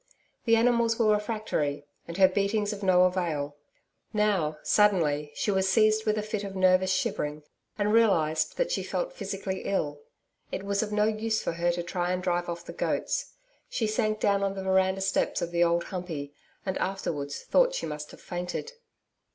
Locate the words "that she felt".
8.57-9.13